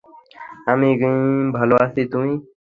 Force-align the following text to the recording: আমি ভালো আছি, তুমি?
আমি 0.67 0.87
ভালো 1.53 1.75
আছি, 1.85 2.01
তুমি? 2.13 2.31